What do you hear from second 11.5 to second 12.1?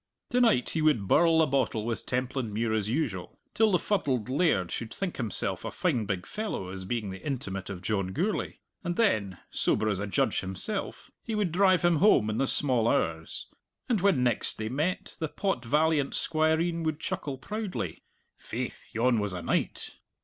drive him